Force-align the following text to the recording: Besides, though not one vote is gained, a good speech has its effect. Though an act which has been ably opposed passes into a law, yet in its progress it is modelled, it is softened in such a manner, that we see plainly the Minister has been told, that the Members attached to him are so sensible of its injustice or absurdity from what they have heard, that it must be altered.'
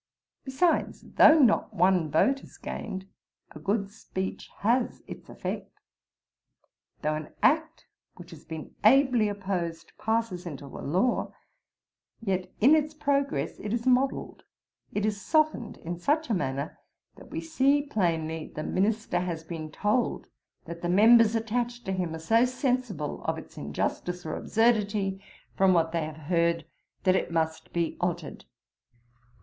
Besides, 0.43 1.03
though 1.17 1.37
not 1.37 1.75
one 1.75 2.09
vote 2.09 2.41
is 2.43 2.57
gained, 2.57 3.05
a 3.51 3.59
good 3.59 3.91
speech 3.91 4.49
has 4.61 5.03
its 5.05 5.29
effect. 5.29 5.79
Though 7.03 7.13
an 7.13 7.35
act 7.43 7.85
which 8.15 8.31
has 8.31 8.43
been 8.43 8.73
ably 8.83 9.27
opposed 9.29 9.91
passes 9.99 10.47
into 10.47 10.65
a 10.65 10.81
law, 10.81 11.33
yet 12.19 12.51
in 12.59 12.73
its 12.73 12.95
progress 12.95 13.59
it 13.59 13.73
is 13.73 13.85
modelled, 13.85 14.41
it 14.91 15.05
is 15.05 15.21
softened 15.21 15.77
in 15.77 15.99
such 15.99 16.31
a 16.31 16.33
manner, 16.33 16.79
that 17.17 17.29
we 17.29 17.39
see 17.39 17.83
plainly 17.83 18.47
the 18.47 18.63
Minister 18.63 19.19
has 19.19 19.43
been 19.43 19.71
told, 19.71 20.25
that 20.65 20.81
the 20.81 20.89
Members 20.89 21.35
attached 21.35 21.85
to 21.85 21.91
him 21.91 22.15
are 22.15 22.17
so 22.17 22.43
sensible 22.45 23.21
of 23.25 23.37
its 23.37 23.55
injustice 23.55 24.25
or 24.25 24.35
absurdity 24.35 25.21
from 25.55 25.73
what 25.75 25.91
they 25.91 26.03
have 26.05 26.17
heard, 26.25 26.65
that 27.03 27.15
it 27.15 27.31
must 27.31 27.71
be 27.71 27.97
altered.' 28.01 28.45